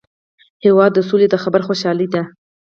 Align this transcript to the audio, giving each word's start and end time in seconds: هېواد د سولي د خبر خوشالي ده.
هېواد 0.65 0.91
د 0.95 0.99
سولي 1.09 1.27
د 1.29 1.35
خبر 1.43 1.61
خوشالي 1.67 2.07
ده. 2.13 2.21